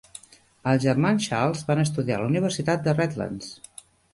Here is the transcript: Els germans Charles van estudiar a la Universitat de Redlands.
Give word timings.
Els 0.71 0.81
germans 0.85 1.27
Charles 1.27 1.61
van 1.69 1.83
estudiar 1.83 2.17
a 2.17 2.25
la 2.25 2.33
Universitat 2.33 2.85
de 2.89 2.99
Redlands. 2.99 3.53